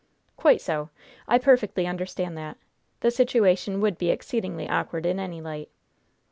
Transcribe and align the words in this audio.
"Quite 0.35 0.61
so. 0.61 0.89
I 1.27 1.37
perfectly 1.37 1.85
understand 1.85 2.35
that. 2.35 2.57
The 3.01 3.11
situation 3.11 3.79
would 3.81 3.99
be 3.99 4.09
exceedingly 4.09 4.67
awkward 4.67 5.05
in 5.05 5.19
any 5.19 5.41
light. 5.41 5.69